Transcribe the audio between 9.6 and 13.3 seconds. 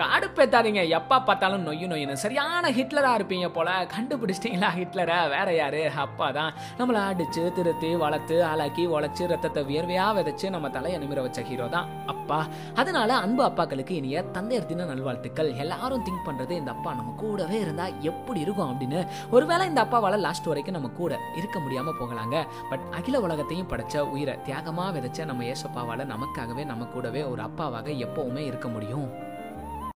வியர்வையாக விதைச்சு நம்ம தலையை நிமிர வச்ச ஹீரோ தான் அப்பா. அதனால